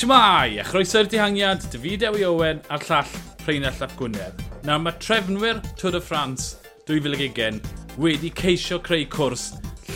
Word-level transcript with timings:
Shmai! 0.00 0.58
a 0.58 0.64
chroeso'r 0.64 1.04
dihangiad, 1.12 1.66
David 1.68 2.06
Ewi 2.08 2.22
Owen 2.24 2.62
a'r 2.72 2.84
llall 2.88 3.10
Rheinald 3.44 3.82
Ap 3.84 3.92
Gwynedd. 3.98 4.38
Nawr 4.64 4.80
mae 4.80 4.96
trefnwyr 4.96 5.60
Tour 5.76 5.92
de 5.92 6.00
France 6.00 6.56
2020 6.88 7.60
wedi 8.00 8.30
ceisio 8.32 8.78
creu 8.80 9.04
cwrs 9.12 9.44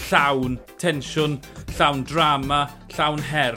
llawn 0.02 0.58
tensiwn, 0.76 1.38
llawn 1.78 2.04
drama, 2.04 2.60
llawn 2.92 3.24
her. 3.30 3.56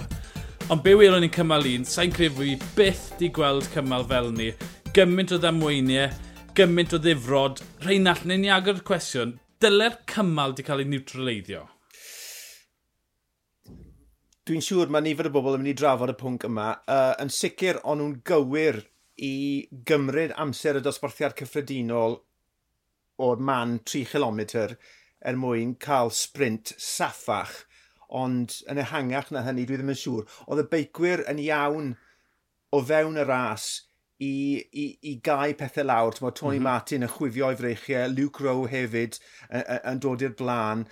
Ond 0.72 0.88
be 0.88 0.96
welwn 0.96 1.26
ni'n 1.26 1.36
cymal 1.36 1.68
un, 1.68 1.84
sa'n 1.84 2.16
credu 2.16 2.40
fi 2.40 2.56
byth 2.80 3.10
di 3.20 3.28
gweld 3.36 3.68
cymal 3.76 4.08
fel 4.08 4.32
ni. 4.32 4.54
Gymaint 4.96 5.36
o 5.36 5.44
ddamweiniau, 5.44 6.14
gymaint 6.56 6.96
o 6.96 7.04
ddifrod. 7.04 7.60
Rheinald, 7.84 8.24
neu'n 8.24 8.48
ni 8.48 8.56
agor 8.56 8.80
cwestiwn, 8.88 9.36
dyle'r 9.60 10.00
cymal 10.14 10.56
di 10.56 10.64
cael 10.64 10.88
ei 10.88 10.94
niwtraleiddio? 10.96 11.68
dwi'n 14.48 14.64
siŵr 14.64 14.92
mae 14.94 15.04
nifer 15.04 15.28
o 15.28 15.34
bobl 15.36 15.58
yn 15.58 15.64
mynd 15.64 15.74
i 15.74 15.80
drafod 15.80 16.14
y 16.14 16.16
pwnc 16.20 16.46
yma. 16.48 16.70
Uh, 16.88 17.14
yn 17.24 17.32
sicr, 17.34 17.82
ond 17.84 18.00
nhw'n 18.00 18.16
gywir 18.28 18.80
i 19.28 19.34
gymryd 19.90 20.36
amser 20.40 20.80
y 20.80 20.84
dosbarthiad 20.86 21.36
cyffredinol 21.40 22.20
o'r 23.28 23.42
man 23.50 23.80
3 23.84 24.06
km 24.14 24.40
er 25.28 25.40
mwyn 25.42 25.74
cael 25.84 26.14
sprint 26.14 26.76
saffach. 26.78 27.64
Ond 28.08 28.62
yn 28.72 28.80
ehangach 28.80 29.34
na 29.36 29.44
hynny, 29.44 29.66
dwi 29.68 29.82
ddim 29.82 29.92
yn 29.92 30.00
siŵr. 30.00 30.24
Oedd 30.48 30.64
y 30.64 30.68
beicwyr 30.72 31.26
yn 31.28 31.42
iawn 31.44 31.92
o 32.72 32.82
fewn 32.88 33.20
y 33.20 33.26
ras 33.28 33.68
i, 34.24 34.64
i, 34.72 34.86
i 35.12 35.18
gau 35.24 35.58
pethau 35.60 35.90
lawr. 35.90 36.16
Tony 36.16 36.30
mm 36.30 36.62
-hmm. 36.62 36.70
Martin 36.70 37.04
yn 37.04 37.12
chwifio 37.18 37.52
i 37.52 37.60
freichiau, 37.60 38.14
Luke 38.14 38.44
Rowe 38.44 38.70
hefyd 38.72 39.20
yn 39.52 40.00
dod 40.04 40.24
i'r 40.24 40.38
blaen 40.40 40.88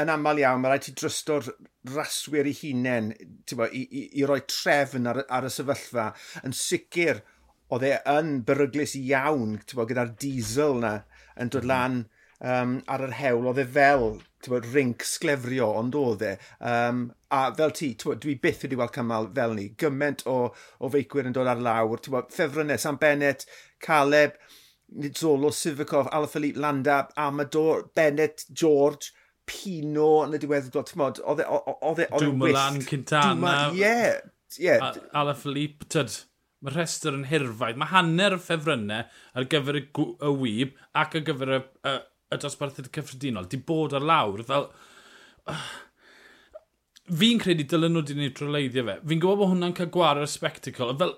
yn 0.00 0.12
aml 0.12 0.40
iawn, 0.42 0.62
mae 0.62 0.72
rhaid 0.72 0.86
ti 0.86 0.94
drysto'r 0.98 1.50
raswyr 1.94 2.48
i 2.50 2.54
hunain 2.60 3.12
bo, 3.56 3.66
i, 3.66 3.82
i, 3.84 4.06
i 4.20 4.26
roi 4.28 4.40
trefn 4.48 5.08
ar, 5.10 5.22
ar 5.28 5.48
y 5.48 5.52
sefyllfa. 5.52 6.10
Yn 6.46 6.56
sicr, 6.56 7.22
oedd 7.70 7.86
e 7.86 7.92
yn 8.10 8.40
beryglis 8.46 8.96
iawn 8.98 9.58
bo, 9.74 9.86
gyda'r 9.88 10.14
diesel 10.20 10.80
na 10.82 10.96
yn 11.40 11.52
dod 11.52 11.66
mhm. 11.66 11.70
lan 11.72 12.00
um, 12.40 12.76
ar 12.90 13.06
yr 13.06 13.16
hewl. 13.20 13.48
Oedd 13.50 13.62
e 13.62 13.66
fel 13.76 14.06
bo, 14.48 14.60
rink 14.70 15.04
sglefrio, 15.06 15.70
ond 15.80 15.98
oedd 15.98 16.24
e. 16.26 16.34
Um, 16.72 17.06
a 17.30 17.42
fel 17.56 17.74
ti, 17.76 17.92
bo, 18.02 18.16
dwi 18.18 18.36
byth 18.42 18.64
wedi 18.66 18.78
weld 18.80 18.96
cymal 18.96 19.30
fel 19.36 19.56
ni. 19.58 19.68
Gyment 19.80 20.26
o, 20.30 20.38
o 20.52 20.92
feicwyr 20.92 21.30
yn 21.30 21.36
dod 21.36 21.50
ar 21.50 21.62
lawr. 21.62 22.02
Bo, 22.08 22.24
ffefrynnau, 22.32 22.80
Sam 22.80 22.98
Bennett, 23.00 23.46
Caleb, 23.82 24.36
Nidzolo, 24.90 25.52
Sivakov, 25.54 26.10
Alaphilippe 26.10 26.58
Landa, 26.60 27.04
Amador, 27.16 27.88
Bennett, 27.94 28.44
George 28.50 29.14
Pino 29.50 30.08
yn 30.24 30.36
y 30.36 30.40
diwedd, 30.42 30.70
timod, 30.86 31.20
oedd 31.26 31.42
e 31.42 31.46
wisg. 31.50 32.14
Dwmlan, 32.22 32.80
Cintana. 32.86 33.54
Ie, 33.74 34.14
ie. 34.62 34.76
Ala 35.18 35.34
Philippe, 35.38 35.88
tyd, 35.90 36.14
mae 36.62 36.76
rhestr 36.76 37.16
yn 37.16 37.26
hirfaid. 37.30 37.78
Mae 37.80 37.90
hanner 37.90 38.36
y 38.36 38.40
ffefrynnau 38.40 39.04
ar 39.34 39.50
gyfer 39.50 39.80
y, 39.80 39.84
y 39.90 40.32
wyb 40.44 40.74
ac 41.02 41.18
ar 41.18 41.26
gyfer 41.26 41.54
y, 41.56 41.60
y, 41.90 41.94
y 42.30 42.40
dosbarthiad 42.44 42.90
cyffredinol. 42.94 43.48
Di 43.50 43.60
bod 43.66 43.96
ar 43.98 44.06
lawr, 44.06 44.44
fel... 44.46 44.68
Fi'n 47.10 47.40
credu 47.42 47.64
dylen 47.66 47.96
nhw 47.96 48.04
di 48.06 48.14
neutraleiddio 48.14 48.84
fe. 48.86 48.94
Fi'n 49.02 49.22
gwybod 49.22 49.40
bod 49.40 49.48
hwnna'n 49.50 49.72
cael 49.74 49.88
gwared 49.90 50.22
y 50.22 50.30
spectacle. 50.30 50.92
Fel, 51.00 51.16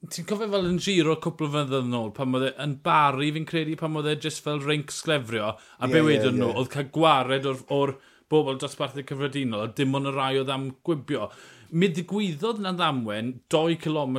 Ti'n 0.00 0.24
cofio 0.24 0.46
fel 0.48 0.64
yn 0.64 0.78
giro 0.80 1.14
cwpl 1.20 1.44
o 1.44 1.48
fynyddoedd 1.52 1.88
yn 1.90 1.96
ôl, 1.98 2.12
pan 2.16 2.36
oedd 2.38 2.46
e 2.48 2.50
yn 2.64 2.78
bari 2.86 3.26
fi'n 3.36 3.44
credu 3.48 3.74
pan 3.76 3.98
oedd 4.00 4.06
e 4.08 4.14
just 4.24 4.40
fel 4.40 4.62
rink 4.64 4.94
sglefrio, 4.96 5.50
a 5.52 5.58
yeah, 5.84 5.92
be 5.92 6.00
wedyn 6.06 6.30
yeah, 6.30 6.36
nhw, 6.38 6.46
yeah. 6.48 6.60
oedd 6.62 6.70
cael 6.72 6.86
gwared 6.94 7.48
o'r, 7.50 7.58
or 7.76 7.92
bobl 8.32 8.56
dosbarthau 8.62 9.04
cyffredinol, 9.10 9.66
a 9.66 9.74
dim 9.76 9.98
ond 9.98 10.08
y 10.08 10.12
rai 10.14 10.30
oedd 10.40 10.52
am 10.54 10.70
gwibio. 10.88 11.28
Mi 11.76 11.90
ddigwyddodd 11.92 12.62
na 12.64 12.72
ddamwen 12.78 13.34
2 13.52 13.76
km 13.82 14.16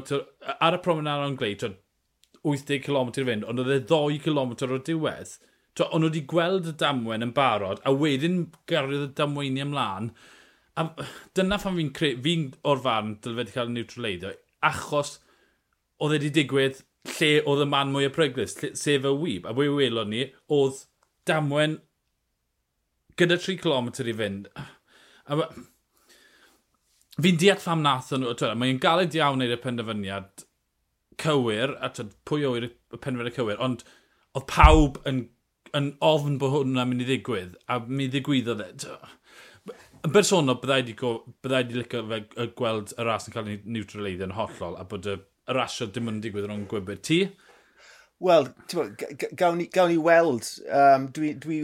ar 0.53 0.77
y 0.77 0.81
promenad 0.85 1.23
o'n 1.25 1.39
gleid, 1.39 1.65
80 2.45 2.83
km 2.85 3.09
i 3.15 3.25
fynd, 3.31 3.49
ond 3.49 3.63
oedd 3.65 3.73
e 3.73 3.79
2 3.89 4.21
km 4.27 4.53
o'r 4.67 4.77
diwedd. 4.85 5.33
To, 5.79 5.89
ond 5.95 6.05
wedi 6.11 6.21
gweld 6.29 6.69
y 6.69 6.75
damwen 6.77 7.25
yn 7.25 7.33
barod, 7.33 7.81
a 7.81 7.95
wedyn 7.95 8.43
gariodd 8.69 9.07
y 9.07 9.11
damweini 9.17 9.65
ymlaen. 9.65 10.13
A 10.77 10.85
dyna 11.33 11.57
phan 11.63 11.81
fi'n 11.81 11.91
fi 11.97 12.37
o'r 12.69 12.85
farn 12.85 13.15
dylfed 13.17 13.41
wedi 13.41 13.57
cael 13.57 13.73
neutraleiddio, 13.73 14.37
achos 14.69 15.17
oedd 16.01 16.17
wedi 16.17 16.31
digwydd 16.41 16.81
lle 17.15 17.31
oedd 17.49 17.63
y 17.63 17.67
man 17.69 17.91
mwy 17.93 18.07
o 18.09 18.13
preglus, 18.13 18.57
sef 18.57 19.07
y 19.07 19.13
wyb. 19.23 19.47
A 19.49 19.53
we 19.57 19.69
welon 19.73 20.11
ni, 20.13 20.27
oedd 20.53 20.83
damwen 21.29 21.79
gyda 23.19 23.37
3 23.41 23.57
km 23.61 23.91
i 24.05 24.15
fynd. 24.17 24.49
A 25.25 25.37
fi'n 27.21 27.41
deall 27.41 27.61
pham 27.61 27.83
nath 27.85 28.11
nhw, 28.15 28.33
mae'n 28.57 28.81
galed 28.81 29.17
iawn 29.17 29.39
wneud 29.39 29.55
y 29.55 29.59
penderfyniad 29.61 30.45
cywir, 31.21 31.75
a 31.81 31.91
twyd, 31.93 32.13
pwy 32.27 32.45
o'r 32.49 32.69
penderfyniad 32.97 33.37
cywir, 33.37 33.61
ond 33.61 33.85
oedd 34.37 34.47
pawb 34.49 35.01
yn, 35.09 35.25
yn 35.77 35.91
ofn 36.05 36.37
bod 36.41 36.55
hwnna'n 36.55 36.89
mynd 36.89 37.05
i 37.05 37.09
ddigwydd, 37.09 37.57
a 37.69 37.81
mi 37.87 38.07
ddigwyddodd 38.11 38.63
e. 38.65 38.71
Yn 40.01 40.13
bersonol, 40.15 40.57
byddai 40.61 40.81
wedi 40.81 41.77
licio 41.77 42.01
fe 42.09 42.47
gweld 42.57 42.95
y 42.97 43.05
ras 43.05 43.27
yn 43.29 43.35
cael 43.35 43.51
ei 43.51 43.59
neutraleiddio 43.69 44.29
yn 44.29 44.37
hollol, 44.37 44.79
a 44.79 44.87
bod 44.89 45.09
y 45.09 45.19
y 45.51 45.55
rasio 45.57 45.87
dim 45.91 46.09
yn 46.11 46.19
digwydd 46.23 46.49
o'n 46.49 46.67
gwybod. 46.71 47.03
Ti? 47.05 47.21
Wel, 48.21 48.51
gawn 49.37 49.63
gawn 49.73 49.89
ni 49.91 49.97
weld, 50.01 50.47
um, 50.69 51.07
dwi, 51.15 51.33
dwi 51.41 51.63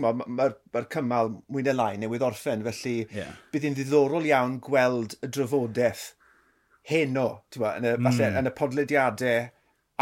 mae'r 0.00 0.16
ma, 0.26 0.48
ma 0.74 0.82
cymal 0.90 1.30
mwy 1.52 1.64
neu 1.64 1.76
lai 1.76 1.94
newydd 2.00 2.24
orffen, 2.26 2.64
felly 2.66 2.94
yeah. 3.14 3.34
bydd 3.52 3.66
hi'n 3.68 3.76
ddiddorol 3.78 4.26
iawn 4.28 4.58
gweld 4.64 5.16
y 5.22 5.30
drafodaeth 5.30 6.06
heno, 6.90 7.28
ma, 7.60 7.74
yn, 7.78 7.88
y, 7.88 7.92
mm. 7.96 8.08
falle, 8.08 8.30
yn 8.40 8.50
y 8.50 8.54
podlediadau 8.58 9.46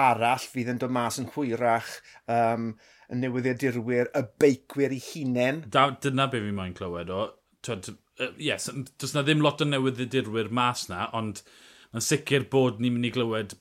arall 0.02 0.46
fydd 0.54 0.72
yn 0.72 0.80
dod 0.82 0.94
mas 0.94 1.18
yn 1.20 1.28
hwyrach, 1.34 1.90
um, 2.32 2.72
y 3.12 3.18
newyddiadurwyr, 3.20 4.10
y 4.16 4.24
beicwyr 4.40 4.94
eu 4.96 5.04
hunain. 5.10 5.62
Da, 5.72 5.90
dyna 6.02 6.28
be 6.32 6.40
fi 6.42 6.54
moyn 6.56 6.74
clywed 6.78 7.12
o. 7.12 7.26
Twyd, 7.62 7.92
uh, 8.18 8.32
yes, 8.40 8.70
does 8.98 9.14
na 9.14 9.22
ddim 9.26 9.44
lot 9.44 9.62
o 9.62 9.68
newyddiadurwyr 9.68 10.50
mas 10.54 10.88
na, 10.90 11.06
ond 11.16 11.44
yn 11.92 12.04
sicr 12.04 12.46
bod 12.52 12.80
ni'n 12.80 12.96
mynd 12.96 13.08
i 13.08 13.12
glywed 13.14 13.56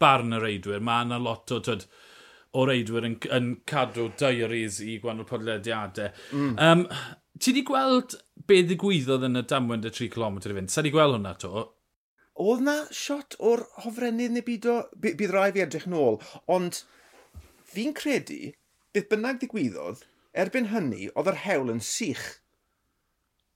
barn 0.00 0.36
y 0.36 0.42
reidwyr. 0.42 0.82
Mae 0.84 1.06
yna 1.06 1.18
lot 1.22 1.52
o, 1.54 1.60
twyd, 1.64 1.86
o 2.56 2.66
reidwyr 2.68 3.06
yn, 3.08 3.16
yn 3.34 3.50
cadw 3.68 4.08
diaries 4.20 4.80
i 4.84 4.98
gwannol 5.02 5.28
podlediadau. 5.28 6.12
Mm. 6.32 6.54
Um, 6.64 6.84
ti 7.38 7.54
di 7.56 7.64
gweld 7.66 8.16
be 8.48 8.62
ddigwyddodd 8.66 9.26
yn 9.28 9.42
y 9.42 9.44
damwen 9.50 9.84
y 9.84 9.92
3 9.94 10.10
km 10.14 10.38
i 10.40 10.54
fynd? 10.54 10.72
Sa 10.72 10.84
di 10.84 10.94
gweld 10.94 11.18
hwnna 11.18 11.34
to? 11.42 11.66
Oedd 12.38 12.62
na 12.62 12.76
shot 12.94 13.34
o'r 13.42 13.64
hofrennydd 13.82 14.36
neu 14.36 14.46
byd 14.46 14.70
o... 14.70 14.78
Bydd 15.02 15.34
rai 15.34 15.50
fi 15.54 15.64
edrych 15.64 15.88
nôl, 15.90 16.20
ond 16.46 16.84
fi'n 17.68 17.94
credu, 17.98 18.52
beth 18.94 19.08
bynnag 19.10 19.40
ddigwyddodd, 19.42 20.04
erbyn 20.38 20.70
hynny, 20.72 21.08
oedd 21.18 21.32
yr 21.32 21.40
hewl 21.44 21.72
yn 21.74 21.82
sych. 21.84 22.28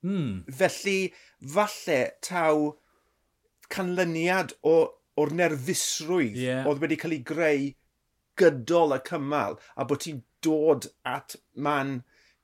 Mm. 0.03 0.43
Felly, 0.59 1.13
falle 1.55 2.01
taw 2.27 2.73
canlyniad 3.75 4.57
o, 4.69 4.77
o'r 5.21 5.35
nerfusrwydd 5.39 6.39
yeah. 6.41 6.67
oedd 6.69 6.83
wedi 6.83 6.99
cael 7.01 7.17
ei 7.17 7.25
greu 7.33 7.71
gydol 8.41 8.97
y 8.97 9.01
cymal 9.09 9.59
a 9.77 9.87
bod 9.89 10.05
ti'n 10.05 10.23
dod 10.45 10.89
at 11.09 11.37
man 11.67 12.01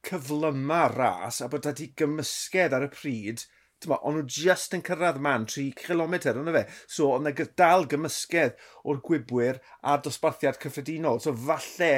cyflyma 0.09 0.83
ras 0.95 1.41
a 1.43 1.49
bod 1.53 1.69
ti 1.79 1.93
gymysgedd 1.99 2.77
ar 2.77 2.87
y 2.89 2.93
pryd 2.95 3.47
Dyma, 3.79 4.01
ond 4.03 4.19
nhw 4.19 4.31
just 4.35 4.73
yn 4.75 4.81
cyrraedd 4.87 5.21
man 5.23 5.45
3 5.47 5.69
km 5.79 6.15
yna 6.33 6.55
fe. 6.57 6.63
So, 6.91 7.13
ond 7.15 7.31
y 7.31 7.45
dal 7.61 7.87
gymysgedd 7.93 8.57
o'r 8.83 8.99
gwybwyr 9.07 9.61
a'r 9.87 10.01
dosbarthiad 10.03 10.59
cyffredinol. 10.65 11.21
So, 11.23 11.31
falle 11.47 11.93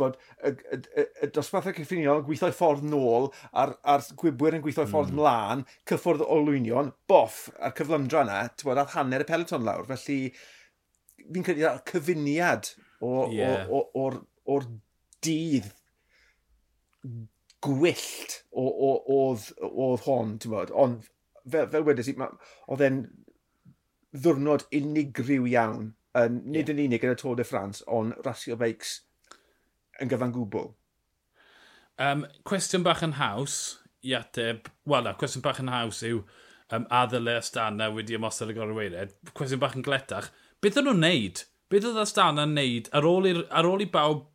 bod, 0.00 0.16
y, 0.40 0.50
y, 0.50 0.78
y, 0.80 1.04
y 1.26 1.30
dosbarthau 1.34 1.74
cyffiniol 1.76 2.22
yn 2.22 2.26
gweithio 2.26 2.50
ffordd 2.56 2.84
nôl 2.88 3.28
a'r, 3.52 3.74
ar 3.94 4.04
gwybwyr 4.20 4.58
yn 4.58 4.64
gweithio 4.64 4.86
ffordd 4.88 5.12
mm. 5.12 5.20
mlaen, 5.20 5.64
cyffwrdd 5.90 6.24
o 6.24 6.40
lwynion, 6.40 6.92
boff, 7.10 7.46
a'r 7.60 7.74
cyflymdra 7.78 8.24
yna, 8.24 8.40
bod, 8.64 8.80
ar 8.80 8.92
hanner 8.96 9.24
y 9.24 9.28
peleton 9.28 9.66
lawr. 9.66 9.86
Felly, 9.90 10.18
fi'n 11.24 11.46
credu 11.46 11.70
cyfuniad 11.90 12.72
o'r 13.04 13.34
yeah. 13.34 13.68
o, 13.68 13.84
o, 13.84 14.06
o, 14.06 14.56
o, 14.56 14.60
dydd 15.24 15.70
gwyllt 17.64 18.38
oedd 18.52 20.06
hon, 20.06 20.36
ti'n 20.40 20.52
bod. 20.52 20.72
Ond 20.76 21.06
fel, 21.48 21.68
fel 21.72 21.86
wedys 21.86 22.10
i, 22.12 22.16
oedd 22.68 22.84
e'n 22.84 23.02
ddwrnod 24.14 24.66
unigryw 24.72 25.48
iawn. 25.52 25.92
Um, 26.14 26.38
nid 26.44 26.68
yeah. 26.68 26.76
yn 26.76 26.84
unig 26.84 27.04
yn 27.06 27.16
y 27.16 27.18
Tôr 27.18 27.38
de 27.38 27.46
France, 27.48 27.82
ond 27.90 28.14
rasio 28.26 28.56
beics 28.60 29.00
yn 30.02 30.10
gyfan 30.10 30.34
gwbl. 30.34 30.72
Um, 32.02 32.24
cwestiwn 32.48 32.84
bach 32.86 33.04
yn 33.06 33.16
haws 33.20 33.58
i 34.04 34.14
ateb, 34.18 34.68
wel 34.90 35.10
cwestiwn 35.20 35.44
bach 35.44 35.60
yn 35.62 35.70
haws 35.72 36.02
yw 36.06 36.22
um, 36.74 36.86
a 36.90 37.04
ddyle 37.10 37.36
Astana 37.38 37.90
wedi 37.94 38.18
ymosod 38.18 38.50
y 38.52 38.58
gorweired. 38.58 39.14
Cwestiwn 39.32 39.62
bach 39.62 39.76
yn 39.78 39.86
gletach, 39.86 40.30
beth 40.62 40.80
o'n 40.80 40.88
nhw'n 40.90 41.04
neud? 41.06 41.44
Beth 41.70 41.88
oedd 41.88 42.02
Astana 42.02 42.48
yn 42.48 42.56
neud 42.58 42.90
ar 42.94 43.06
ôl 43.08 43.30
ar 43.46 43.70
ôl 43.70 43.84
i 43.84 43.90
bawb 43.90 44.26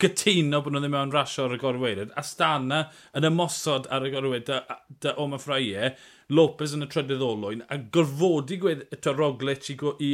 gytuno 0.00 0.62
bod 0.64 0.72
nhw 0.72 0.80
ddim 0.80 0.94
mewn 0.94 1.10
rasio 1.12 1.44
ar 1.44 1.54
y 1.56 1.58
gorweired. 1.60 2.12
Astana 2.20 2.78
yn 3.18 3.26
ymosod 3.28 3.88
ar 3.92 4.06
y 4.06 4.12
gorweired 4.14 4.46
dy, 4.48 4.60
dy 5.04 5.12
Oma 5.20 5.40
Ffraie, 5.40 5.90
Lopez 6.32 6.72
yn 6.76 6.86
y 6.86 6.88
trydydd 6.88 7.24
olwyn, 7.24 7.64
a 7.68 7.76
gorfodi 7.96 8.56
gweud 8.60 8.86
eto 8.94 9.12
Roglic 9.16 9.68
i, 9.72 9.76
go, 9.80 9.94
i, 10.04 10.10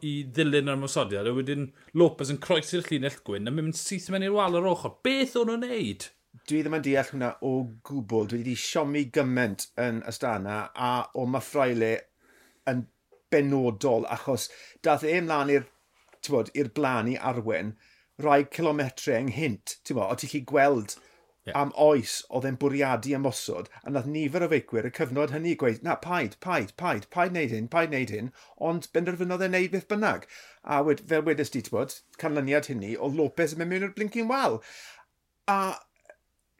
i 0.00 0.12
ddilyn 0.24 0.70
yr 0.72 0.78
ymosodiad, 0.78 1.28
a 1.28 1.34
wedyn 1.36 1.70
Lopez 1.96 2.32
yn 2.32 2.40
croesi'r 2.44 2.86
llinell 2.88 3.18
gwyn, 3.26 3.48
a 3.48 3.52
mynd 3.52 3.76
syth 3.76 4.08
mewn 4.12 4.24
i'r 4.24 4.36
wal 4.36 4.56
ar 4.60 4.68
ochr. 4.72 4.94
Beth 5.04 5.36
o'n 5.40 5.52
nhw'n 5.52 5.66
neud? 5.68 6.06
Dwi 6.46 6.60
ddim 6.62 6.76
yn 6.78 6.84
deall 6.84 7.10
hwnna 7.10 7.30
o 7.44 7.52
gwbl. 7.88 8.28
Dwi 8.30 8.40
wedi 8.42 8.54
siomi 8.60 9.06
gyment 9.12 9.70
yn 9.80 10.02
Astana 10.08 10.60
a 10.72 10.92
o 11.16 11.24
Maffraile 11.28 11.92
yn 12.70 12.86
benodol, 13.32 14.08
achos 14.12 14.48
dath 14.84 15.04
e 15.04 15.16
ymlaen 15.18 15.52
i'r 15.56 16.72
blaen 16.76 17.12
i 17.12 17.18
arwen, 17.32 17.74
rhai 18.22 18.44
kilometre 18.44 19.18
ynghynt, 19.20 19.78
ti'n 19.84 19.98
mo, 19.98 20.08
o 20.10 20.16
ti'n 20.18 20.32
chi 20.32 20.42
gweld 20.48 20.96
yeah. 21.46 21.56
am 21.60 21.72
oes 21.80 22.18
oedd 22.34 22.46
e'n 22.48 22.58
bwriadu 22.60 23.14
ymosod, 23.16 23.70
a 23.84 23.92
nath 23.92 24.08
nifer 24.10 24.44
o 24.46 24.50
feicwyr 24.52 24.88
y 24.88 24.92
cyfnod 24.98 25.34
hynny 25.34 25.54
gweud, 25.60 25.82
na, 25.86 25.96
paid, 26.02 26.36
paid, 26.44 26.74
paid, 26.80 27.08
paid 27.14 27.34
wneud 27.34 27.54
hyn, 27.54 27.70
paid 27.72 27.92
wneud 27.92 28.12
hyn, 28.14 28.30
ond 28.70 28.90
benderfynodd 28.96 29.44
e'n 29.46 29.54
neud 29.56 29.74
beth 29.74 29.88
bynnag. 29.92 30.26
A 30.64 30.82
wed, 30.86 31.04
fel 31.10 31.26
wedys 31.26 31.52
di, 31.54 31.62
ti'n 31.62 31.76
bod, 31.76 31.98
canlyniad 32.22 32.70
hynny 32.72 32.94
o 32.96 33.10
Lopez 33.12 33.54
yn 33.54 33.62
mynd 33.62 33.74
mewn 33.74 33.88
i'r 33.88 33.96
blincin 33.98 34.30
wal. 34.32 34.60
A 35.50 35.60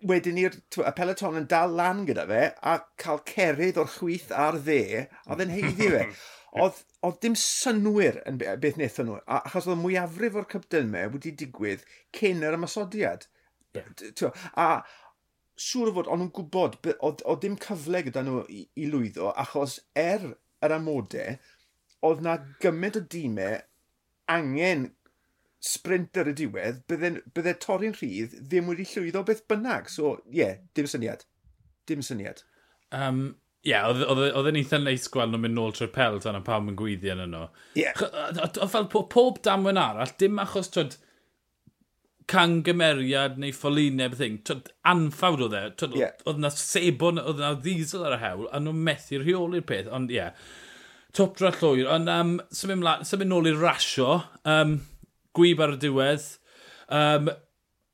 wedyn 0.07 0.37
ni'r 0.37 0.57
y 0.61 0.91
peloton 0.97 1.39
yn 1.41 1.49
dal 1.51 1.73
lan 1.75 2.05
gyda 2.09 2.27
fe, 2.29 2.43
a 2.63 2.79
cael 3.01 3.23
cerydd 3.29 3.81
o'r 3.81 3.93
chwith 3.97 4.33
ar 4.47 4.61
dde, 4.63 5.07
a 5.27 5.39
dde'n 5.39 5.55
heiddi 5.57 5.93
fe. 5.95 6.09
Oedd, 6.57 6.79
oedd 7.05 7.19
dim 7.21 7.35
synwyr 7.37 8.21
yn 8.29 8.39
beth 8.41 8.79
wnaethon 8.79 9.11
nhw, 9.11 9.19
achos 9.39 9.67
oedd 9.69 9.83
mwyafrif 9.83 10.39
o'r 10.41 10.49
cyfdymau 10.53 11.11
wedi 11.13 11.35
digwydd 11.43 11.85
cyn 12.17 12.45
yr 12.47 12.57
ymasodiad. 12.57 13.27
Yeah. 13.77 14.33
A 14.57 14.69
siŵr 15.61 15.91
o 15.91 15.95
fod, 15.99 16.09
o'n 16.13 16.23
nhw'n 16.23 16.33
gwybod, 16.37 16.79
oedd 16.97 17.43
dim 17.45 17.57
cyfle 17.61 18.03
gyda 18.07 18.25
nhw 18.25 18.43
i, 18.53 18.65
i 18.81 18.89
lwyddo, 18.93 19.31
achos 19.45 19.79
er 20.01 20.25
yr 20.65 20.77
amodau, 20.77 21.37
oedd 22.09 22.23
na 22.25 22.37
gymaint 22.63 22.99
o 23.01 23.05
dîmau 23.15 23.59
angen 24.33 24.91
sprint 25.67 26.19
ar 26.21 26.31
y 26.31 26.35
diwedd, 26.37 26.83
bydde, 26.91 27.13
bydde 27.35 27.57
torri'n 27.65 27.97
rhydd 27.97 28.37
ddim 28.51 28.69
wedi 28.71 28.87
llwyddo 28.91 29.25
beth 29.29 29.45
bynnag. 29.51 29.89
So, 29.93 30.17
ie, 30.29 30.41
yeah, 30.41 30.61
dim 30.77 30.89
syniad. 30.91 31.25
Dim 31.89 32.05
syniad. 32.05 32.45
Um, 32.95 33.37
Ie, 33.67 33.79
oedd 34.07 34.51
yn 34.53 34.61
eitha 34.61 34.79
neis 34.79 35.09
gweld 35.11 35.33
nhw'n 35.33 35.43
mynd 35.43 35.59
nôl 35.59 35.73
trwy'r 35.75 35.91
pel 35.95 36.21
tan 36.23 36.39
a 36.39 36.43
pawb 36.47 36.69
yn 36.71 36.79
gwyddi 36.79 37.11
yn 37.11 37.25
yno. 37.25 37.49
Ie. 37.79 37.91
Fel 37.97 38.87
pob 38.93 39.41
damwen 39.43 39.81
arall, 39.81 40.13
dim 40.21 40.39
achos 40.43 40.71
twyd 40.75 40.95
cangymeriad 42.31 43.41
neu 43.43 43.55
ffolinau 43.55 44.13
beth 44.13 44.23
yng. 44.27 44.39
Twyd 44.47 44.71
anffawd 44.93 45.43
oedd 45.47 45.57
e. 45.59 45.65
Twyd, 45.83 45.99
yeah. 45.99 46.15
oedd 46.27 46.43
na 46.43 46.51
sebon, 46.55 47.21
oedd 47.23 47.43
na 47.43 47.53
ddiesel 47.59 48.07
ar 48.07 48.17
y 48.19 48.23
hewl, 48.23 48.47
a 48.51 48.63
nhw'n 48.63 48.83
methu 48.89 49.21
rheoli'r 49.23 49.67
peth. 49.67 49.91
Ond 49.95 50.15
ie, 50.15 50.21
yeah. 50.21 50.47
top 51.17 51.39
dra 51.39 51.53
llwyr. 51.59 51.91
Ond 51.97 52.13
um, 52.13 52.37
symud 52.55 53.31
nôl 53.31 53.51
i'r 53.51 53.63
rasio, 53.63 54.21
um, 54.47 54.79
gwyb 55.39 55.63
ar 55.63 55.77
y 55.77 55.81
diwedd. 55.87 56.29
Um, 56.87 57.31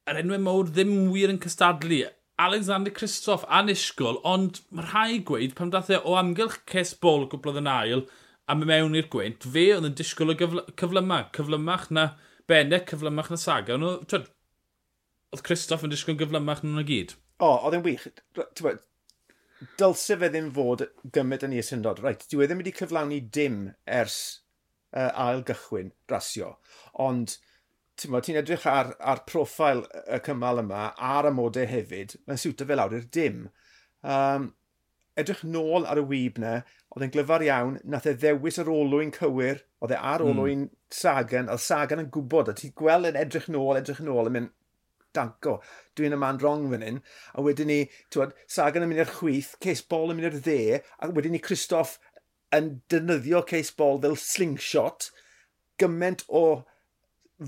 yr 0.08 0.20
enwau 0.20 0.42
mawr 0.42 0.68
ddim 0.72 0.96
wir 1.14 1.32
yn 1.32 1.40
cystadlu 1.42 2.04
Alexander 2.40 2.90
Christoph 2.90 3.44
a 3.48 3.62
Nisgol, 3.62 4.18
ond 4.24 4.62
mae 4.72 4.86
rhai 4.88 5.18
gweud 5.28 5.56
pan 5.58 5.72
dath 5.72 5.90
e 5.92 5.98
o 6.00 6.16
amgylch 6.18 6.60
ces 6.70 6.94
bol 7.04 7.26
gwblodd 7.30 7.60
yn 7.60 7.70
ail 7.70 8.06
a 8.48 8.56
mae 8.58 8.68
mewn 8.68 8.96
i'r 8.98 9.08
gweint, 9.12 9.44
fe 9.54 9.68
oedd 9.76 9.88
yn 9.88 9.96
disgwyl 9.98 10.32
o 10.32 10.38
gyfl 10.38 10.62
cyflymau, 10.80 11.28
cyflymach 11.36 11.90
na 11.94 12.12
Benne, 12.50 12.80
cyflymach 12.88 13.30
na 13.30 13.38
Saga. 13.38 13.76
Ond, 13.76 14.06
twyd, 14.10 14.26
oedd 15.32 15.44
Christoph 15.46 15.84
yn 15.86 15.92
disgwyl 15.92 16.18
gyflymach 16.20 16.64
nhw'n 16.64 16.82
y 16.82 16.88
gyd. 16.88 17.14
O, 17.38 17.52
oedd 17.52 17.78
e'n 17.78 17.84
wych. 17.86 18.08
Dylse 19.78 20.18
fe 20.18 20.28
ddim 20.32 20.50
fod 20.56 20.88
gymryd 21.14 21.46
yn 21.46 21.54
ei 21.54 21.62
syndod. 21.66 22.02
Reit, 22.02 22.26
dwi 22.30 22.40
e 22.40 22.42
wedi 22.42 22.58
mynd 22.58 22.72
i 22.72 22.74
cyflawni 22.76 23.20
dim 23.36 23.60
ers 24.00 24.18
uh, 24.96 25.10
ail 25.10 25.44
gychwyn 25.46 25.92
rasio. 26.10 26.56
Ond 27.06 27.36
ti'n 28.00 28.40
edrych 28.40 28.64
ar, 28.66 28.94
ar 28.98 29.22
profil 29.28 29.84
y 30.06 30.18
cymal 30.24 30.62
yma, 30.62 30.88
a'r 30.96 31.28
amodau 31.30 31.68
hefyd, 31.68 32.16
mae'n 32.26 32.40
siwta 32.40 32.66
fe 32.68 32.78
lawr 32.78 32.96
i'r 32.96 33.08
dim. 33.14 33.44
Um, 34.02 34.50
edrych 35.18 35.42
nôl 35.44 35.86
ar 35.88 36.00
y 36.00 36.06
wyb 36.08 36.40
na, 36.40 36.54
oedd 36.94 37.06
e'n 37.06 37.12
glyfar 37.12 37.44
iawn, 37.44 37.76
nath 37.84 38.08
e 38.08 38.14
ddewis 38.16 38.58
yr 38.62 38.70
olwyn 38.72 39.12
cywir, 39.14 39.62
oedd 39.82 39.94
e 39.94 40.00
ar 40.00 40.24
hmm. 40.24 40.32
olwyn 40.32 40.64
mm. 40.66 40.72
Sagan, 40.92 41.50
oedd 41.52 41.62
Sagan 41.64 42.02
yn 42.02 42.10
gwybod, 42.14 42.50
a 42.52 42.56
ti'n 42.56 42.74
gweld 42.78 43.10
yn 43.12 43.20
edrych 43.20 43.48
nôl, 43.52 43.78
edrych 43.78 44.02
nôl, 44.04 44.28
yn 44.30 44.36
mynd, 44.38 44.54
danco, 45.12 45.58
dwi'n 45.98 46.16
y 46.16 46.18
man 46.20 46.40
rong 46.40 46.70
fan 46.72 46.84
hyn, 46.86 47.02
a 47.36 47.44
wedyn 47.44 47.68
ni, 47.68 47.78
tywed, 48.12 48.32
Sagan 48.48 48.86
yn 48.86 48.92
mynd 48.92 49.04
i'r 49.04 49.14
chwith, 49.18 49.52
Cees 49.64 49.84
Bol 49.84 50.12
yn 50.12 50.20
mynd 50.20 50.30
i'r 50.30 50.38
dde, 50.40 50.80
a 50.80 51.10
wedyn 51.12 51.36
ni 51.36 51.42
Christoph 51.44 51.98
yn 52.56 52.78
defnyddio 52.92 53.42
Cees 53.48 53.72
Bol 53.76 54.00
fel 54.00 54.16
slingshot, 54.20 55.10
gyment 55.80 56.24
o 56.28 56.62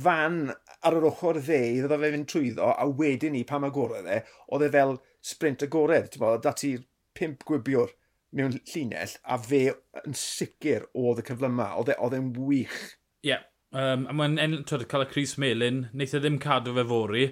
fan 0.04 0.38
ar 0.84 0.96
yr 0.98 1.08
ochr 1.10 1.38
dde 1.40 1.60
i 1.70 1.82
ddod 1.82 2.00
fe 2.00 2.12
fynd 2.14 2.30
trwyddo, 2.30 2.70
a 2.72 2.86
wedyn 3.00 3.34
ni 3.36 3.44
pam 3.48 3.66
agored 3.68 4.08
e, 4.10 4.20
oedd 4.52 4.66
e 4.66 4.70
fel 4.74 4.96
sprint 5.24 5.64
agored. 5.66 6.10
Ti'n 6.12 6.24
bod, 6.24 6.42
dati 6.44 6.74
pimp 7.14 7.44
gwibiwr 7.48 7.94
mewn 8.34 8.58
llinell, 8.72 9.16
a 9.24 9.38
fe 9.38 9.64
yn 10.02 10.18
sicr 10.18 10.88
oedd 10.98 11.22
y 11.22 11.26
cyfle 11.30 11.50
yma. 11.52 11.72
Oedd 11.78 11.94
e, 11.94 11.98
e'n 12.18 12.32
wych. 12.38 12.78
Ie. 13.24 13.34
Yeah. 13.34 13.50
Um, 13.74 14.04
a 14.06 14.14
mae'n 14.14 14.38
cael 14.70 15.02
y 15.02 15.08
Cris 15.10 15.34
Melin, 15.40 15.88
wneith 15.90 16.14
e 16.14 16.20
ddim 16.22 16.38
cadw 16.42 16.76
fe 16.76 16.84
fori. 16.86 17.24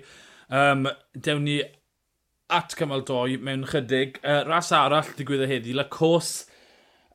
Um, 0.51 0.89
dewn 1.15 1.45
ni 1.47 1.61
at 2.53 2.75
cymal 2.79 3.05
doi 3.07 3.37
mewn 3.39 3.63
chydig. 3.71 4.19
Uh, 4.25 4.43
ras 4.49 4.73
arall 4.75 5.07
digwydd 5.07 5.45
digwyddodd 5.45 5.53
heddi, 5.53 5.77
La 5.79 5.87
Cos, 5.93 6.33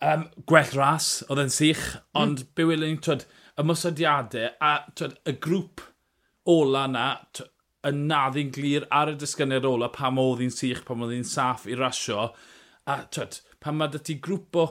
um, 0.01 0.27
gwell 0.49 0.71
ras, 0.79 1.09
oedd 1.27 1.43
e'n 1.43 1.53
sych, 1.53 1.83
hmm. 1.97 2.21
ond 2.21 2.45
mm. 2.45 2.53
be 2.55 2.67
welyn 2.69 2.95
ni, 2.95 3.01
twyd, 3.03 3.27
ymosodiadau 3.61 4.49
a 4.63 4.73
twed, 4.95 5.15
y 5.27 5.35
grŵp 5.43 5.83
ola 6.51 6.85
na 6.91 7.07
yn 7.87 8.03
naddi'n 8.09 8.51
glir 8.55 8.85
ar 8.93 9.11
y 9.11 9.15
disgyniad 9.19 9.67
ola 9.67 9.89
pam 9.93 10.19
oedd 10.21 10.43
hi'n 10.43 10.53
sych, 10.53 10.83
pam 10.87 11.05
oedd 11.05 11.15
hi'n 11.15 11.27
saff 11.27 11.67
i 11.69 11.77
rasio. 11.77 12.29
A 12.87 13.01
twed, 13.13 13.41
pan 13.63 13.79
mae 13.79 13.91
dy 13.93 14.03
ti 14.03 14.17
grŵp 14.23 14.59
o 14.61 14.67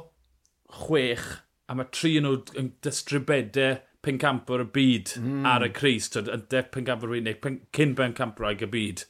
chwech 0.84 1.26
a 1.66 1.76
mae 1.76 1.90
tri 1.94 2.16
yn 2.20 2.26
nhw 2.26 2.58
yn 2.60 2.70
dystribedau 2.84 3.80
pencampwr 4.06 4.62
y 4.62 4.68
byd 4.76 5.16
mm. 5.18 5.46
ar 5.50 5.64
y 5.66 5.72
Cris, 5.74 6.12
yn 6.20 6.44
de 6.52 6.62
pencampwr 6.72 7.16
unig, 7.18 7.40
pen, 7.42 7.58
cyn 7.74 7.96
pencampwr 7.98 8.52
y 8.54 8.70
byd. 8.70 9.02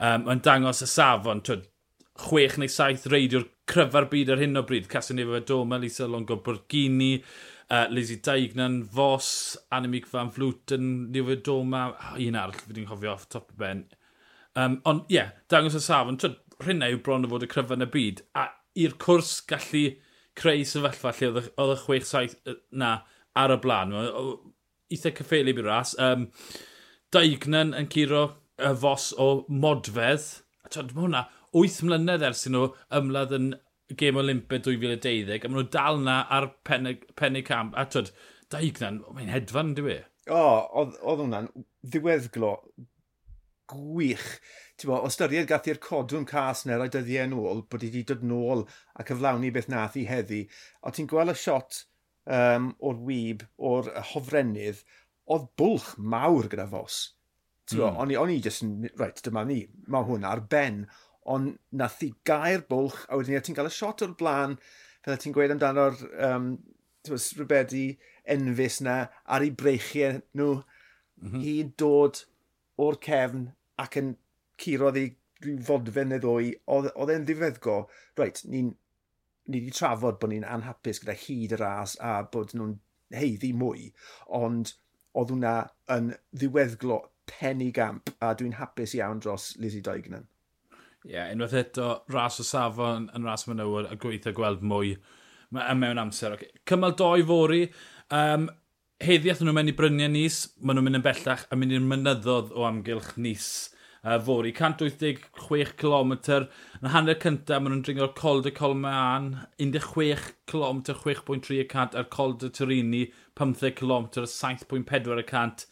Um, 0.00 0.24
yn 0.32 0.40
dangos 0.44 0.80
y 0.80 0.88
safon, 0.88 1.42
twyd, 1.44 1.66
chwech 2.20 2.56
neu 2.60 2.72
saith 2.72 3.06
reidiwr 3.12 3.44
cryfa'r 3.70 4.08
byd 4.12 4.32
ar 4.34 4.42
hyn 4.42 4.60
o 4.60 4.64
bryd. 4.66 4.88
Casanova, 4.90 5.42
Doma, 5.46 5.78
Lisa 5.80 6.08
Longo, 6.08 6.40
Borghini, 6.44 7.20
uh, 7.70 7.86
Lizzie 7.90 8.20
Daignan, 8.24 8.82
Fos, 8.84 9.56
Annemiek 9.72 10.06
van 10.10 10.30
Vluten, 10.34 11.10
Niwe 11.14 11.38
Doma, 11.42 11.88
oh, 11.94 12.18
un 12.18 12.38
arall 12.38 12.58
fi 12.58 12.76
di'n 12.76 12.88
cofio 12.90 13.14
off 13.14 13.28
top 13.30 13.52
y 13.54 13.58
ben. 13.62 13.84
Um, 14.58 14.80
ond 14.90 15.06
ie, 15.06 15.20
yeah, 15.20 15.34
dangos 15.52 15.78
y 15.78 15.82
safon, 15.84 16.18
twyd, 16.20 16.38
rhywna 16.60 16.90
yw 16.92 17.00
bron 17.04 17.26
o 17.26 17.30
fod 17.30 17.46
y 17.46 17.50
cryfan 17.50 17.86
y 17.86 17.88
byd. 17.90 18.24
A 18.36 18.48
i'r 18.78 18.96
cwrs 19.02 19.38
gallu 19.50 19.86
creu 20.38 20.64
sefyllfa 20.66 21.14
lle 21.18 21.30
oedd 21.60 21.74
y 21.76 21.78
6-7 21.84 22.58
na 22.82 22.92
ar 23.38 23.54
y 23.54 23.58
blaen. 23.62 23.94
Eitha 24.90 25.14
cyffeili 25.16 25.54
by'r 25.56 25.70
ras. 25.70 25.94
Um, 26.02 26.28
Daignan 27.14 27.74
yn 27.78 27.88
curo 27.90 28.24
y 28.60 28.74
fos 28.82 29.10
o 29.18 29.30
modfedd. 29.48 30.28
Mae 30.70 30.94
hwnna 30.94 31.24
8 31.56 31.80
mlynedd 31.86 32.26
ers 32.26 32.46
i 32.46 32.52
nhw 32.54 32.68
ymladd 32.98 33.34
yn 33.34 33.52
gêm 33.98 34.20
Olympia 34.20 34.60
2012, 34.62 35.34
a 35.34 35.48
maen 35.48 35.58
nhw 35.58 35.66
dal 35.72 36.00
na 36.04 36.20
ar 36.30 36.50
penny, 36.66 37.42
camp. 37.46 37.74
A 37.78 37.86
twyd, 37.90 38.12
daignan, 38.52 39.02
mae'n 39.16 39.32
hedfan, 39.32 39.74
dwi 39.78 39.96
e? 39.96 40.00
O, 40.30 40.40
oedd 40.82 40.96
hwnna'n 41.02 41.50
ddiweddglo 41.82 42.54
gwych. 43.70 44.26
Bo, 44.86 44.96
o 45.04 45.10
styried 45.12 45.48
gath 45.50 45.68
i'r 45.68 45.80
codwn 45.82 46.26
cas 46.28 46.64
neu'r 46.66 46.88
dyddiau 46.92 47.28
yn 47.28 47.36
ôl, 47.36 47.64
bod 47.68 47.84
i 47.84 47.90
wedi 47.90 48.04
dod 48.08 48.22
nôl 48.26 48.64
a 48.96 49.04
cyflawni 49.06 49.52
beth 49.54 49.68
nath 49.72 49.98
i 50.00 50.06
heddi. 50.08 50.44
O 50.86 50.92
ti'n 50.94 51.08
gweld 51.10 51.34
y 51.34 51.36
shot 51.36 51.82
um, 52.24 52.70
o'r 52.80 53.02
wyb, 53.06 53.44
o'r 53.70 53.90
hofrennydd, 54.12 54.82
oedd 55.30 55.50
bwlch 55.60 55.92
mawr 55.98 56.48
gyda 56.52 56.66
fos. 56.70 57.02
Mm. 57.70 58.00
O'n 58.02 58.10
i, 58.10 58.16
on 58.18 58.32
i 58.32 58.40
just, 58.42 58.64
reit, 58.98 59.20
dyma 59.26 59.44
ni, 59.46 59.60
mae 59.90 60.06
hwn 60.08 60.26
ar 60.26 60.42
ben 60.50 60.84
ond 61.34 61.56
nath 61.82 62.02
i 62.06 62.10
gair 62.28 62.64
bwlch, 62.70 63.04
a 63.08 63.18
wedyn 63.18 63.44
ti'n 63.46 63.58
cael 63.58 63.70
y 63.70 63.74
shot 63.74 64.04
o'r 64.06 64.16
blaen, 64.20 64.56
fel 65.04 65.20
ti'n 65.20 65.36
gweud 65.36 65.54
amdano'r 65.54 66.02
um, 66.28 66.50
rhywbedi 67.08 67.86
enfus 68.34 68.80
na 68.86 68.96
ar 69.34 69.46
ei 69.46 69.54
breichiau 69.62 70.20
nhw, 70.38 70.50
mm 70.60 71.30
-hmm. 71.30 71.46
i 71.52 71.54
dod 71.82 72.24
o'r 72.84 72.98
cefn 73.06 73.48
ac 73.84 73.96
yn 74.00 74.12
curodd 74.60 75.00
i 75.00 75.06
rhyw 75.40 75.62
fodfen 75.64 76.12
neu 76.12 76.20
ddwy, 76.22 76.52
oedd 76.76 77.14
e'n 77.14 77.26
ddifeddgo, 77.28 77.76
reit, 78.20 78.42
ni'n 78.52 78.74
ni 79.50 79.60
wedi 79.60 79.74
trafod 79.74 80.18
bod 80.20 80.32
ni'n 80.32 80.46
anhapus 80.46 81.00
gyda 81.02 81.16
hyd 81.24 81.54
y 81.56 81.60
ras 81.60 81.96
a 82.06 82.12
bod 82.34 82.52
nhw'n 82.56 82.76
heiddi 83.16 83.52
mwy, 83.56 83.88
ond 84.40 84.74
oedd 85.18 85.32
hwnna 85.34 85.54
yn 85.96 86.12
ddiweddglo 86.42 87.00
penny 87.30 87.70
gamp 87.74 88.12
a 88.26 88.34
dwi'n 88.38 88.58
hapus 88.60 88.94
iawn 88.98 89.22
dros 89.24 89.54
Lizzie 89.62 89.84
Doignan. 89.86 90.28
Ie, 91.06 91.14
yeah, 91.14 91.30
unwaith 91.32 91.56
eto, 91.56 91.94
ras 92.12 92.42
o 92.42 92.44
safon 92.44 93.08
yn 93.16 93.24
ras 93.24 93.46
mynywod 93.48 93.88
a 93.88 93.96
gweithio 94.00 94.34
gweld 94.36 94.64
mwy 94.66 94.96
Ma, 95.50 95.74
mewn 95.74 95.98
amser. 95.98 96.36
Okay. 96.36 96.50
Cymal 96.66 96.94
2 96.98 97.24
fori. 97.26 97.64
Um, 98.14 98.46
heddi 99.02 99.32
athyn 99.32 99.48
nhw'n 99.48 99.56
mynd 99.56 99.72
i 99.72 99.74
bryniau 99.74 100.12
nis, 100.12 100.44
maen 100.60 100.78
nhw'n 100.78 100.86
mynd 100.86 100.98
yn 101.00 101.04
bellach 101.06 101.46
a 101.50 101.58
mynd 101.58 101.74
i'r 101.74 101.86
mynyddodd 101.90 102.52
o 102.54 102.66
amgylch 102.68 103.16
nis 103.18 103.48
uh, 104.04 104.18
fori. 104.26 104.52
186 104.54 105.72
km 105.80 106.14
yn 106.36 106.92
hanner 106.94 107.18
cyntaf, 107.24 107.58
maen 107.58 107.74
nhw'n 107.74 107.82
dringo'r 107.88 108.14
Col 108.20 108.44
de 108.46 108.54
Colmaan, 108.54 109.32
16 109.58 110.30
km, 110.52 110.84
6.3% 110.92 111.98
a'r 111.98 112.08
Col 112.14 112.36
de 112.38 112.52
Turini, 112.54 113.02
15 113.40 113.74
km, 113.80 114.06
7.4%. 114.36 115.66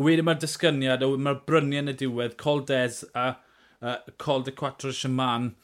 Wedyn 0.00 0.24
mae'r 0.30 0.40
disgyniad, 0.40 1.04
mae'r 1.04 1.44
bryniau 1.44 1.84
yn 1.84 1.92
y 1.92 1.98
diwedd, 2.06 2.40
Col 2.40 2.64
Des 2.70 3.04
a 3.12 3.28
uh, 3.28 3.38
uh, 3.82 3.96
Col 4.18 4.44
de 4.46 4.52
Quattro 4.52 4.92
Siaman. 4.92 5.54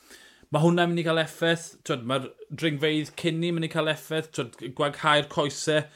Mae 0.55 0.63
hwnna'n 0.63 0.91
mynd 0.93 1.03
i 1.03 1.05
cael 1.07 1.21
effaith, 1.21 1.69
mae'r 2.07 2.29
dringfeidd 2.55 3.13
cynni 3.21 3.53
mynd 3.55 3.67
i 3.67 3.71
cael 3.73 3.91
effaith, 3.91 4.31
gwaghau'r 4.79 5.31
coesau. 5.33 5.87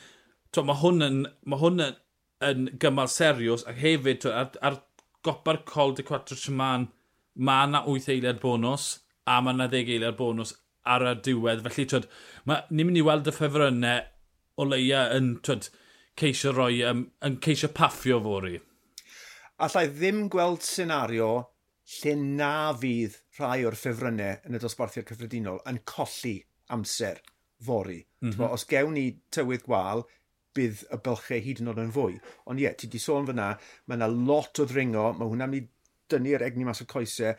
Twyd, 0.50 0.66
mae 0.66 0.80
hwn 0.80 1.06
yn, 1.06 1.20
ma 1.46 1.58
hwn 1.60 1.84
yn, 1.84 1.98
yn 2.46 2.70
gymal 2.82 3.10
serios 3.12 3.62
ac 3.70 3.78
hefyd 3.78 4.24
twyd, 4.24 4.34
ar, 4.34 4.56
ar 4.66 4.80
gopa'r 5.26 5.62
col 5.68 5.94
de 5.94 6.06
Quattro 6.06 6.38
Siaman, 6.38 6.88
mae 7.38 7.68
yna 7.68 7.84
8 7.86 8.10
eiliad 8.16 8.40
bonus 8.42 8.96
a 9.30 9.38
mae 9.44 9.54
yna 9.54 9.68
10 9.70 9.94
eiliad 9.94 10.18
bonus 10.18 10.54
ar 10.88 11.04
y 11.06 11.14
diwedd. 11.26 11.62
Felly, 11.66 11.86
twyd, 11.92 12.08
ma, 12.48 12.62
ni'n 12.70 12.88
mynd 12.88 13.00
i 13.00 13.04
weld 13.06 13.30
y 13.30 13.36
ffefrynnau 13.36 14.02
o 14.60 14.66
leia 14.66 15.06
yn, 15.16 15.36
twyd, 15.46 15.70
ceisio 16.20 16.52
roi, 16.56 16.82
um, 16.88 17.06
yn 17.24 17.38
ceisio 17.44 17.70
paffio 17.76 18.18
fori. 18.24 18.58
Allai 19.60 19.86
ddim 19.92 20.26
gweld 20.32 20.64
senario 20.64 21.30
lle 21.90 22.14
na 22.20 22.54
fydd 22.76 23.18
rhai 23.38 23.64
o'r 23.66 23.76
ffefrynnau 23.78 24.38
yn 24.46 24.56
y 24.56 24.62
dosbarthiad 24.62 25.08
cyffredinol 25.08 25.60
yn 25.70 25.80
colli 25.88 26.36
amser 26.70 27.20
fori. 27.66 28.00
Mm 28.20 28.30
-hmm. 28.30 28.52
Os 28.54 28.64
gewn 28.68 28.94
ni 28.96 29.06
tywydd 29.34 29.66
gwal, 29.66 30.04
bydd 30.56 30.84
y 30.90 30.98
bylchau 31.04 31.42
hyd 31.44 31.62
yn 31.62 31.70
oed 31.72 31.80
yn 31.84 31.94
fwy. 31.94 32.18
Ond 32.50 32.62
ie, 32.62 32.70
ti 32.78 32.90
di 32.90 33.00
sôn 33.02 33.28
fyna, 33.28 33.52
mae 33.86 33.98
yna 33.98 34.08
lot 34.10 34.62
o 34.62 34.66
ddringo, 34.66 35.10
mae 35.18 35.30
hwnna'n 35.30 35.52
mynd 35.52 35.66
i 35.66 35.68
dynnu'r 36.10 36.44
egni 36.46 36.66
mas 36.66 36.82
o 36.82 36.86
coesau, 36.90 37.36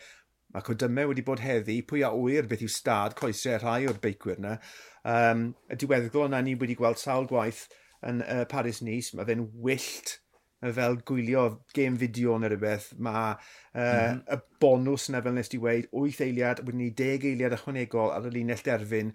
mae 0.52 0.66
codymau 0.68 1.12
wedi 1.12 1.26
bod 1.28 1.44
heddi, 1.44 1.82
pwy 1.88 2.06
a 2.08 2.12
wyr 2.16 2.48
beth 2.48 2.64
yw 2.66 2.72
stad 2.72 3.16
coesau 3.20 3.60
rhai 3.60 3.88
o'r 3.92 4.00
beicwyr 4.04 4.40
yna. 4.40 4.58
Um, 5.04 5.46
y 5.72 5.80
diweddglo 5.80 6.28
yna 6.30 6.42
ni 6.46 6.56
wedi 6.60 6.78
gweld 6.80 7.00
sawl 7.02 7.28
gwaith 7.30 7.66
yn 8.08 8.24
uh, 8.26 8.44
Paris 8.52 8.82
Nice, 8.86 9.16
mae 9.16 9.28
fe'n 9.28 9.48
wyllt 9.64 10.18
fel 10.62 11.00
gwylio 11.08 11.46
game 11.74 11.98
fideo 11.98 12.38
neu 12.40 12.52
rhywbeth, 12.52 12.92
mae 13.02 13.34
uh, 13.34 13.82
mm 13.82 13.84
-hmm. 13.84 14.24
y 14.36 14.60
bonws 14.62 15.10
yna 15.10 15.24
fel 15.26 15.38
nes 15.38 15.50
ti 15.50 15.60
weid, 15.62 15.90
8 15.92 16.22
eiliad, 16.28 16.62
wedyn 16.66 16.84
ni 16.84 16.92
10 16.98 17.28
eiliad 17.32 17.58
ychwanegol 17.58 18.14
ar 18.14 18.30
y 18.30 18.34
linell 18.36 18.66
derfyn, 18.66 19.14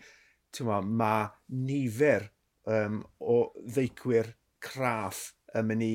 ma, 0.67 0.81
mae 0.83 1.29
nifer 1.69 2.31
um, 2.67 3.01
o 3.21 3.39
ddeicwyr 3.63 4.33
craff 4.63 5.33
yn 5.57 5.69
mynd 5.69 5.87
i 5.87 5.95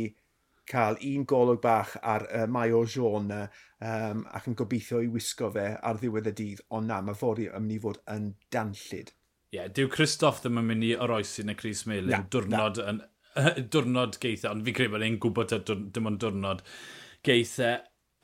cael 0.71 0.99
un 1.03 1.25
golwg 1.27 1.59
bach 1.63 1.95
ar 2.01 2.27
uh, 2.29 2.45
Maio 2.47 2.83
Jean 2.87 3.31
um, 3.35 4.21
ac 4.31 4.47
yn 4.47 4.55
gobeithio 4.55 5.01
i 5.03 5.09
wisgo 5.11 5.49
fe 5.51 5.71
ar 5.75 5.99
ddiwedd 5.99 6.29
y 6.31 6.35
dydd, 6.37 6.61
ond 6.69 6.87
na, 6.87 7.01
mae 7.03 7.17
fori 7.17 7.49
yn 7.49 7.65
mynd 7.65 7.75
i 7.75 7.81
fod 7.83 7.99
yn 8.13 8.29
danllid. 8.53 9.11
Ie, 9.51 9.57
yeah, 9.57 9.67
dyw 9.67 9.89
Christoph 9.91 10.39
ddim 10.43 10.61
yn 10.61 10.69
mynd 10.69 10.87
i 10.87 10.93
oroesi 10.95 11.43
yn 11.43 11.51
y 11.51 11.57
Cris 11.59 11.83
Melin, 11.89 12.29
diwrnod 12.31 12.79
yn, 12.85 13.01
diwrnod 13.35 14.17
geitha, 14.21 14.51
ond 14.51 14.65
fi'n 14.65 14.75
credu 14.77 14.95
bod 14.95 15.05
e'n 15.05 15.19
gwybod 15.23 15.55
dim 15.95 16.09
ond 16.09 16.21
diwrnod 16.23 16.65
geitha. 17.27 17.77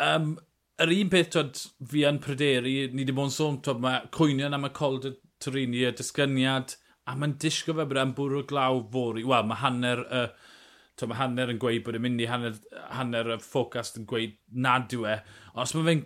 Um, 0.03 0.35
yr 0.83 0.93
un 0.97 1.13
peth, 1.13 1.31
twyd, 1.35 1.61
fi 1.93 2.03
yn 2.09 2.19
pryderu, 2.23 2.73
ni 2.91 3.05
wedi 3.05 3.15
bod 3.15 3.31
yn 3.31 3.37
sôn, 3.37 3.61
twyd, 3.65 3.81
mae 3.83 4.03
cwynion 4.15 4.57
am 4.57 4.67
y 4.67 4.73
col 4.77 4.99
dy 5.03 5.13
Torini, 5.43 5.85
y 5.85 5.93
disgyniad, 5.95 6.75
a 7.07 7.15
mae'n 7.15 7.37
disgo 7.41 7.75
fe 7.77 7.85
bod 7.87 8.01
e'n 8.01 8.13
bwrw 8.17 8.43
glaw 8.49 8.83
fori. 8.93 9.25
Wel, 9.27 9.49
mae 9.49 9.63
hanner 9.63 10.05
y... 10.05 10.27
Uh, 10.27 10.53
Twyd, 10.97 11.11
mae 11.11 11.19
hanner 11.19 11.51
yn 11.53 11.59
gweud 11.61 11.83
bod 11.85 11.93
e'n 11.93 12.01
mynd 12.01 12.21
i 12.23 12.25
hanner, 12.25 12.55
hanner 12.89 13.27
y 13.29 13.35
ffocast 13.37 13.99
yn 13.99 14.07
gweud 14.09 14.31
nad 14.65 14.89
yw 14.97 15.03
e. 15.05 15.19
Os 15.61 15.75
mae 15.77 15.85
fe'n... 15.85 15.99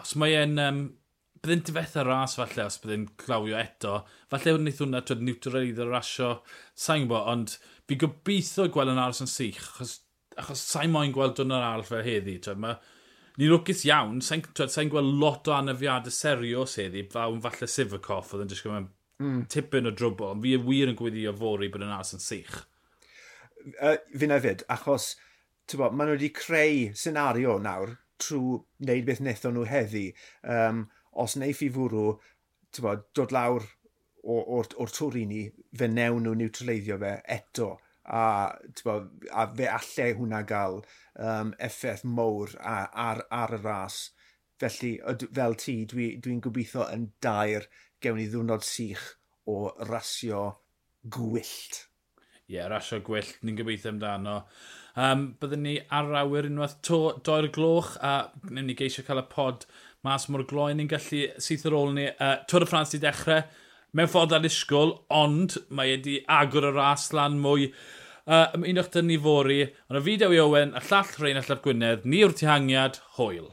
Os 0.00 0.14
mae 0.16 0.38
e'n... 0.38 0.54
Um, 0.64 0.78
byddai'n 1.40 1.64
difetha 1.68 2.04
ras 2.04 2.38
falle 2.38 2.64
os 2.64 2.78
byddai'n 2.80 3.04
clawio 3.20 3.58
eto. 3.60 3.98
Falle 4.32 4.54
wnaeth 4.56 4.80
hwnna 4.80 5.02
twyd 5.04 5.26
niwtral 5.26 5.68
iddo 5.68 5.90
rasio. 5.90 6.30
Sa'n 6.72 7.04
gwybod, 7.04 7.28
ond 7.34 7.58
fi 7.90 7.98
gobeithio 7.98 8.68
gweld 8.70 8.92
yn 8.92 9.02
aros 9.02 9.24
yn 9.24 9.30
sych, 9.30 9.58
achos, 9.58 9.96
achos 10.38 10.62
sa'n 10.62 10.92
moyn 10.94 11.10
gweld 11.14 11.34
dwi'n 11.34 11.50
dwrnod 11.50 11.66
arall 11.66 11.86
fel 11.88 12.04
heddi. 12.06 12.36
Ma, 12.62 12.76
ni'n 13.34 13.50
lwcus 13.50 13.82
iawn, 13.88 14.20
sa'n 14.22 14.44
sa 14.70 14.84
gweld 14.86 15.16
lot 15.18 15.50
o 15.50 15.56
anafiadau 15.56 16.14
serios 16.14 16.76
heddi, 16.78 17.02
fawn 17.10 17.42
falle 17.42 17.66
Sivakoff 17.70 18.36
oedd 18.36 18.44
yn 18.46 18.52
disgwyl 18.52 18.76
mewn 18.76 18.86
mm. 19.20 19.40
tipyn 19.50 19.90
o 19.90 19.94
drwbl, 19.96 20.36
ond 20.36 20.46
fi 20.46 20.54
y 20.54 20.60
wir 20.68 20.92
yn 20.92 20.98
gwyddio 21.00 21.34
fori 21.40 21.70
bod 21.72 21.82
yn 21.88 21.96
aros 21.96 22.14
yn 22.14 22.22
sych. 22.22 22.60
Uh, 23.74 23.96
fi 24.14 24.30
na 24.30 24.38
fyd, 24.40 24.62
achos 24.72 25.12
bo, 25.74 25.90
maen 25.90 26.12
nhw 26.12 26.16
wedi 26.16 26.30
creu 26.34 26.86
senario 26.98 27.58
nawr 27.62 27.96
trwy 28.22 28.60
wneud 28.84 29.06
beth 29.08 29.20
wnaethon 29.24 29.58
nhw 29.58 29.66
heddi. 29.66 30.06
Um, 30.46 30.86
os 31.18 31.34
neiff 31.42 31.66
i 31.66 31.72
fwrw, 31.74 32.06
bo, 32.84 32.96
dod 33.18 33.34
lawr 33.34 33.66
o'r, 34.24 34.72
or 34.76 34.92
tŵr 34.92 35.18
i 35.20 35.26
ni, 35.28 35.44
fe 35.76 35.88
newn 35.90 36.24
nhw 36.24 36.36
niwtraleiddio 36.38 36.98
fe 37.02 37.14
eto. 37.36 37.70
A, 38.10 38.22
bo, 38.84 38.94
a 39.30 39.44
fe 39.54 39.68
allai 39.70 40.08
hwnna 40.18 40.40
gael 40.48 40.80
um, 41.14 41.52
effaith 41.62 42.02
mowr 42.04 42.56
ar, 42.58 43.22
ar 43.30 43.54
y 43.54 43.60
ras. 43.60 44.00
Felly, 44.60 44.96
fel 45.36 45.54
ti, 45.60 45.76
dwi'n 45.88 46.18
dwi, 46.24 46.40
gobeithio 46.44 46.88
yn 46.92 47.10
dair 47.24 47.68
gewn 48.02 48.18
ni 48.20 48.26
ddwrnod 48.28 48.66
sych 48.66 49.04
o 49.48 49.70
rasio 49.88 50.42
gwyllt. 51.08 51.86
Ie, 52.50 52.56
yeah, 52.56 52.66
rasio 52.72 52.98
gwyllt, 53.06 53.38
ni'n 53.46 53.56
gobeithio 53.60 53.94
amdano. 53.94 54.40
Um, 54.98 55.28
byddwn 55.40 55.62
ni 55.64 55.76
ar 55.94 56.10
awyr 56.24 56.48
unwaith 56.48 56.80
to, 56.84 56.98
doer 57.24 57.46
gloch 57.54 57.94
a 58.02 58.14
wnawn 58.42 58.66
ni 58.68 58.74
geisio 58.76 59.06
cael 59.06 59.22
y 59.22 59.26
pod 59.30 59.68
mas 60.06 60.26
mor 60.32 60.42
gloi 60.48 60.72
ni'n 60.74 60.90
gallu 60.90 61.26
syth 61.40 61.66
ar 61.68 61.76
ôl 61.78 61.92
ni. 61.96 62.08
Uh, 62.16 62.40
Tŵr 62.50 62.66
y 62.66 62.70
Ffrans 62.70 62.96
i 62.96 63.00
dechrau, 63.02 63.44
mewn 63.96 64.10
ffordd 64.10 64.36
anusgwl, 64.36 64.94
ond 65.12 65.56
mae 65.68 65.94
wedi 65.94 66.20
agor 66.40 66.68
y 66.70 66.74
ras 66.76 67.08
lan 67.16 67.40
mwy. 67.42 67.70
Uh, 68.30 68.46
un 68.60 68.78
o'ch 68.78 68.92
dyn 68.94 69.08
ni 69.10 69.16
fori, 69.18 69.62
ond 69.88 69.98
y 69.98 70.04
fideo 70.06 70.34
i 70.34 70.38
Owen, 70.42 70.76
a 70.78 70.82
llall 70.84 71.16
Rhain 71.18 71.40
allaf 71.40 71.64
Gwynedd, 71.64 72.04
ni 72.06 72.22
yw'r 72.22 72.36
tihangiad, 72.38 73.00
hwyl. 73.16 73.48